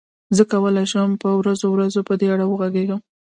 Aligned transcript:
زه 0.35 0.43
کولای 0.51 0.85
شم 0.91 1.09
په 1.23 1.29
ورځو 1.39 1.67
ورځو 1.71 2.01
په 2.07 2.13
دې 2.19 2.27
اړه 2.33 2.45
وغږېږم. 2.47 2.99